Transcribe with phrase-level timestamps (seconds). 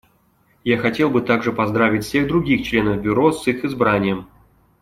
[0.63, 4.27] Я хотел бы также поздравить всех других членов Бюро с их избранием.